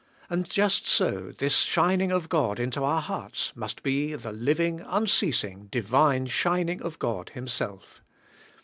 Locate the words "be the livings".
3.83-4.81